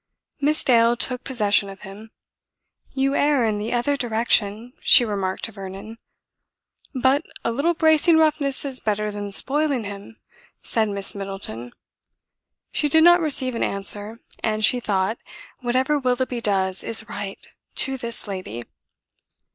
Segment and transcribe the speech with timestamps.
[0.39, 2.09] Miss Dale took possession of him.
[2.95, 5.99] "You err in the other direction," she remarked to Vernon.
[6.95, 10.17] "But a little bracing roughness is better than spoiling him."
[10.63, 11.71] said Miss Middleton.
[12.71, 15.19] She did not receive an answer, and she thought:
[15.59, 18.63] "Whatever Willoughby does is right, to this lady!"